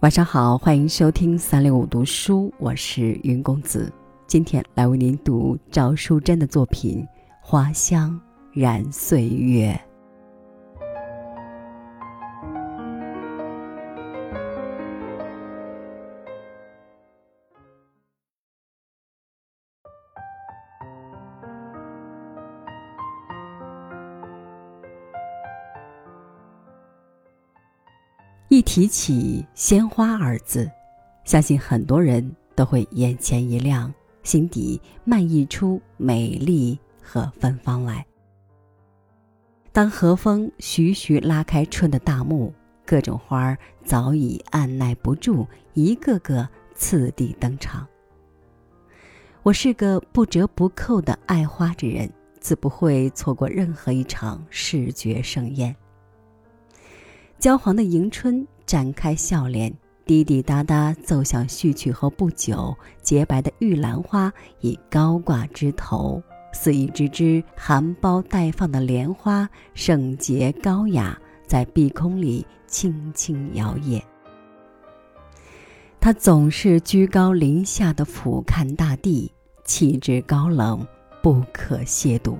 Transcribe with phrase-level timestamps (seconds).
[0.00, 3.92] 晚上好，欢迎收听三六五读书，我是云公子。
[4.28, 7.00] 今天来为您读赵淑珍的作品
[7.40, 8.18] 《花香
[8.52, 9.72] 染岁月》。
[28.58, 30.68] 一提起“鲜花”二字，
[31.22, 33.94] 相信很多人都会眼前一亮，
[34.24, 38.04] 心底漫溢出美丽和芬芳来。
[39.70, 42.52] 当和风徐徐拉开春的大幕，
[42.84, 47.86] 各种花儿早已按耐不住，一个个次第登场。
[49.44, 55.76] 我是个不折不扣的爱花之人，自不会错过任何一场视觉盛宴。
[57.38, 59.72] 焦黄的迎春展开笑脸，
[60.04, 66.20] 滴滴答答奏响序曲后不久，洁白的玉兰花已高挂枝头，
[66.52, 71.16] 似一只只含苞待放的莲花，圣洁高雅，
[71.46, 74.02] 在碧空里轻轻摇曳。
[76.00, 79.32] 他总是居高临下的俯瞰大地，
[79.64, 80.84] 气质高冷，
[81.22, 82.36] 不可亵渎。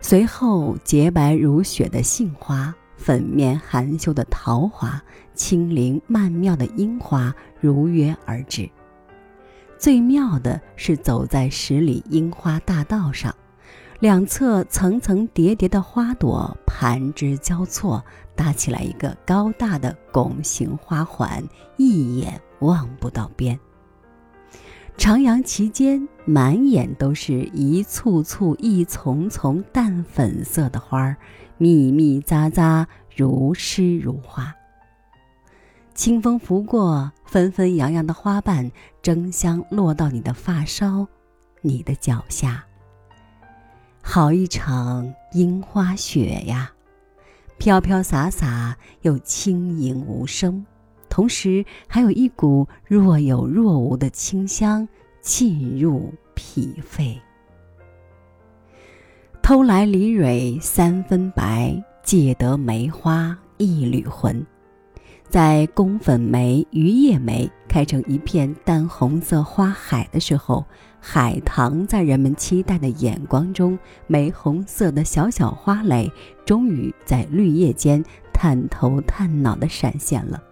[0.00, 2.74] 随后，洁白如雪的杏花。
[3.02, 5.02] 粉面含羞的桃花，
[5.34, 8.70] 清灵曼妙的樱花如约而至。
[9.76, 13.34] 最妙的是走在十里樱花大道上，
[13.98, 18.04] 两侧层层叠叠的花朵盘枝交错，
[18.36, 21.42] 搭起来一个高大的拱形花环，
[21.76, 23.58] 一眼望不到边。
[24.96, 31.16] 徜徉其间，满眼都是一簇簇、一丛丛淡粉色的花儿。
[31.58, 34.54] 密密匝匝，如诗如画。
[35.94, 41.06] 清风拂过，纷纷扬扬的花瓣争相落到你的发梢，
[41.60, 42.64] 你的脚下。
[44.00, 46.72] 好一场樱花雪呀，
[47.58, 50.64] 飘飘洒洒又轻盈无声，
[51.12, 54.88] 同时还有一股若有若无的清香
[55.20, 57.20] 沁入脾肺。
[59.42, 64.42] 偷来梨蕊三分白，借得梅花一缕魂。
[65.28, 70.64] 在宫粉梅、榆叶梅开成一片淡红色花海的时候，
[70.98, 76.10] 海棠在人们期待的眼光中，玫红色的小小花蕾
[76.46, 78.02] 终于在绿叶间
[78.32, 80.42] 探头探脑地闪现了。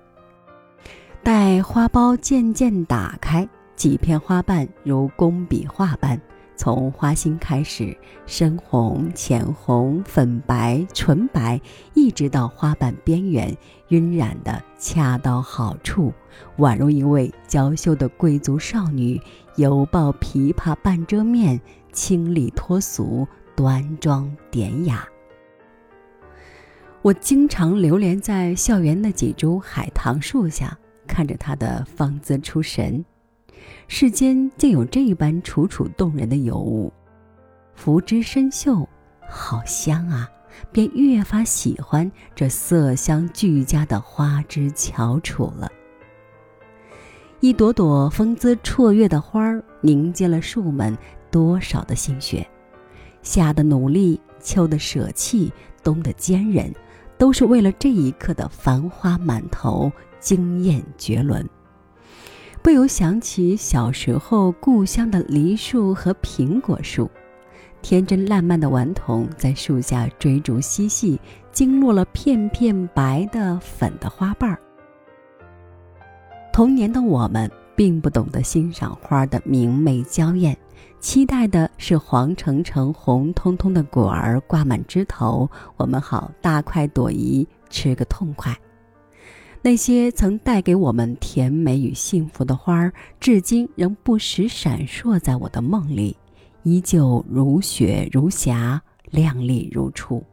[1.33, 6.21] 待花苞渐渐打开，几片花瓣如工笔画般。
[6.57, 7.97] 从花心开始，
[8.27, 11.61] 深红、浅红、粉白、纯白，
[11.95, 13.57] 一直到花瓣边缘
[13.91, 16.13] 晕染的恰到好处，
[16.59, 19.17] 宛如一位娇羞的贵族少女，
[19.55, 21.61] 犹抱琵琶半遮面，
[21.93, 23.25] 清丽脱俗，
[23.55, 25.07] 端庄典雅。
[27.03, 30.77] 我经常流连在校园那几株海棠树下，
[31.11, 33.05] 看着他的芳姿出神。
[33.89, 36.93] 世间竟有这般楚楚动人的尤物，
[37.75, 38.89] 拂之深秀，
[39.29, 40.31] 好香啊！
[40.71, 45.71] 便越发喜欢这色香俱佳的花枝翘楚了。
[47.41, 50.97] 一朵朵风姿绰约的花儿，凝结了树们
[51.31, 52.47] 多少的心血。
[53.23, 56.73] 夏的努力，秋的舍弃，冬的坚韧，
[57.19, 61.49] 都是为了这一刻的繁花满头，惊艳绝伦。
[62.63, 67.11] 不由想起小时候故乡的梨树和苹果树，
[67.81, 71.19] 天真烂漫的顽童在树下追逐嬉戏，
[71.51, 74.59] 惊落了片片白的粉的花瓣儿。
[76.53, 80.55] 童年的我们并不懂得欣赏花的明媚娇艳，
[80.99, 88.55] 期待的是黄澄澄、红彤彤的果儿挂满枝头，我们好大快朵颐，吃个痛快。
[89.63, 96.17] 那些曾带给我们甜美与幸福的花儿，至今仍不时闪烁在我的梦里，
[96.63, 98.81] 依旧如雪如霞，
[99.11, 100.25] 亮丽如初。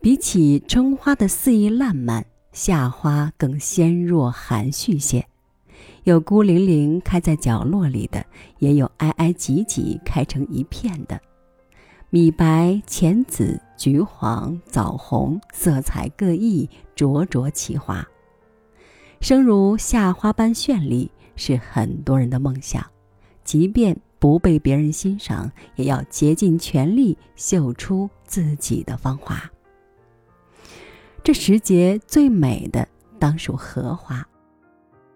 [0.00, 5.24] 比起春花的肆意烂漫，夏花更纤弱含蓄些，
[6.02, 8.26] 有孤零零开在角落里的，
[8.58, 11.20] 也有挨挨挤挤开成一片的。
[12.10, 18.06] 米白、浅紫、橘黄、枣红，色彩各异，灼灼其华。
[19.20, 22.84] 生如夏花般绚丽，是很多人的梦想。
[23.44, 29.38] 即便不被别人欣赏，也要竭尽全力秀出自己的芳华。
[31.22, 32.86] 这时节最美的
[33.18, 34.26] 当属荷花。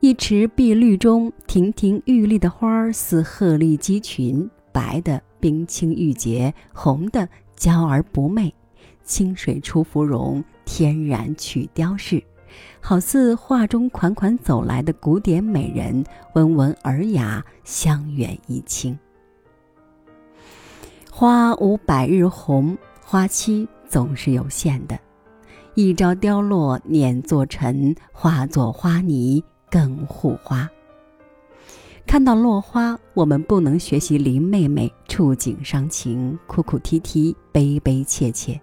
[0.00, 7.28] 一池碧绿中，亭亭玉立的花儿似鹤立鸡群，白的冰清玉洁，红的
[7.60, 8.52] 娇而不媚，
[9.04, 12.24] 清水出芙蓉，天然去雕饰，
[12.80, 16.02] 好似画中款款走来的古典美人，
[16.32, 18.98] 温文尔雅，香远益清。
[21.12, 24.98] 花无百日红，花期总是有限的，
[25.74, 29.44] 一朝凋落，碾作尘，化作花泥。
[29.72, 30.68] 更护花。
[32.10, 38.60] 看到落花，我们不能学习林妹妹触景伤情、哭哭啼啼、悲悲切切，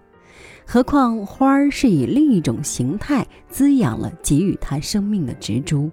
[0.66, 5.90] 何况花儿是以另一种形态滋养了给予它生命的植株，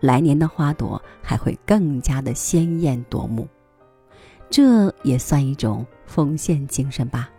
[0.00, 3.46] 来年的花朵还会更加的鲜艳夺目。
[4.50, 7.30] 这也算一种奉献精神吧。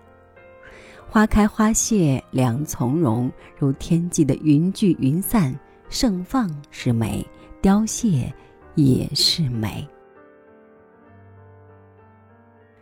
[1.10, 3.30] 花开花谢两从容，
[3.60, 5.54] 如天际的云聚云散。
[5.90, 7.26] 盛放是美，
[7.62, 8.34] 凋谢
[8.78, 9.86] 也是美。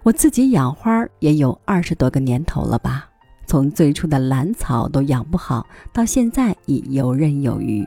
[0.03, 3.09] 我自己养花也有二十多个年头了吧，
[3.47, 7.83] 从最初的兰草都养不好，到现在已游刃有余。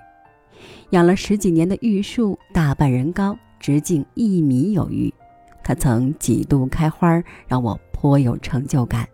[0.90, 5.12] 养了十几年的玉树，大半人高，直径一米有余。
[5.62, 9.06] 它曾几度开花，让我颇有成就感。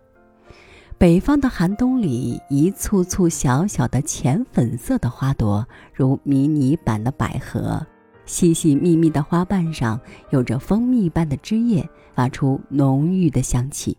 [0.97, 7.85] 北方的寒冬里，一簇簇小小的浅粉色的花朵，如迷你版的百合，
[8.25, 9.99] 细细密密的花瓣上
[10.29, 13.97] 有着蜂蜜般的汁液，发出浓郁的香气。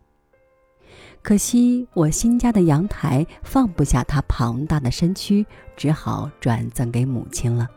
[1.22, 5.44] 可惜我新家的阳台放不下它庞大的身躯，
[5.76, 7.68] 只好转赠给母亲了。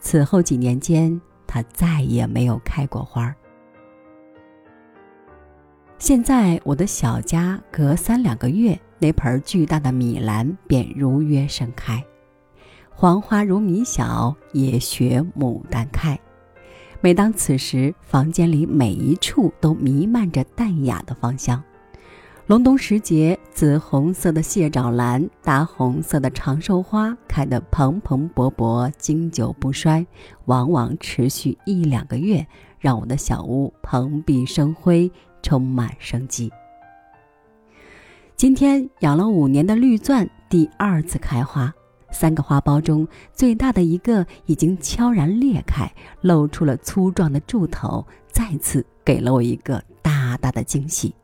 [0.00, 3.34] 此后几年间，它再也没有开过花儿。
[5.98, 12.00] 现在我的小家隔三两个月，那盆巨大的米兰便如约盛开，
[13.00, 16.18] 黄花如米小，也学牡丹开。
[17.00, 21.62] 每当此时，房间里每一处都弥漫着淡雅的芳香。
[22.48, 30.04] 隆冬时节，紫红色的蟹爪兰、大红色的长寿花开得蓬蓬勃勃，经久不衰，
[30.46, 32.44] 往往持续一两个月，
[32.80, 35.08] 让我的小屋蓬荜生辉。
[35.40, 36.50] 充满生机。
[38.34, 41.72] 今天养了五年的绿钻第二次开花，
[42.10, 45.90] 三个花苞中最大的一个已经悄然裂开，
[46.20, 51.14] 露出了粗壮的柱头，再次给了我一个大大的惊喜。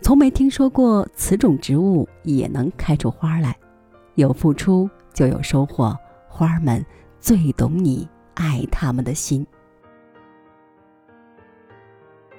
[0.00, 3.56] 从没听说过此种植物也能开出花来，
[4.14, 5.96] 有付出就有收获，
[6.28, 6.84] 花儿们
[7.18, 9.44] 最懂你爱它们的心。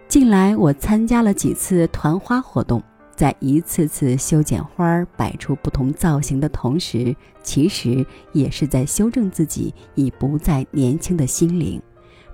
[0.08, 2.82] 近来我参加了几次团花活动，
[3.18, 11.82] 在一次次修剪花儿、摆出不同造型的同时，其实也是在修正自己已不再年轻的心灵，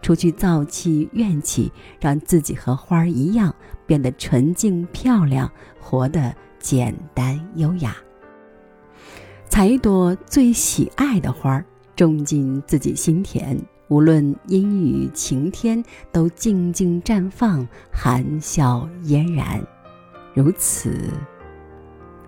[0.02, 1.72] 除去燥气怨气，
[2.02, 3.56] 让自己和花儿一样
[3.88, 5.50] 变得纯净漂亮，
[5.80, 7.96] 活得简单优雅。
[9.48, 11.66] 采一朵最喜爱的花儿，
[11.96, 13.58] 种进自己心田。
[13.88, 15.82] 无论阴雨晴天，
[16.12, 19.66] 都静静绽放，含笑嫣然，
[20.34, 20.92] 如此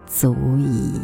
[0.05, 0.99] 足以。